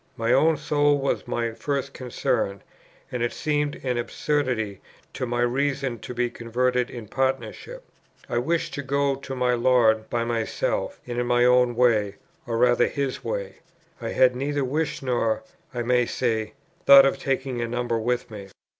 [0.17, 2.63] My own soul was my first concern,
[3.11, 4.81] and it seemed an absurdity
[5.13, 7.83] to my reason to be converted in partnership.
[8.27, 12.15] I wished to go to my Lord by myself, and in my own way,
[12.47, 13.57] or rather His way.
[14.01, 16.53] I had neither wish, nor, I may say,
[16.87, 18.47] thought of taking a number with me.